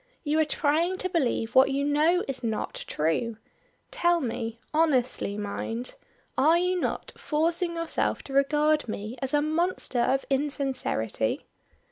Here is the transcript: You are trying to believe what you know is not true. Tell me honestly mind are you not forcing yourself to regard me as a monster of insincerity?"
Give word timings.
You 0.23 0.39
are 0.39 0.45
trying 0.45 0.97
to 0.97 1.09
believe 1.09 1.53
what 1.53 1.69
you 1.69 1.85
know 1.85 2.23
is 2.27 2.43
not 2.43 2.85
true. 2.87 3.37
Tell 3.91 4.19
me 4.19 4.57
honestly 4.73 5.37
mind 5.37 5.93
are 6.35 6.57
you 6.57 6.79
not 6.79 7.13
forcing 7.15 7.75
yourself 7.75 8.23
to 8.23 8.33
regard 8.33 8.87
me 8.87 9.15
as 9.21 9.31
a 9.31 9.43
monster 9.43 9.99
of 9.99 10.25
insincerity?" 10.27 11.45